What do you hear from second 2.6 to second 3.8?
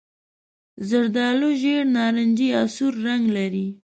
سور رنګ لري.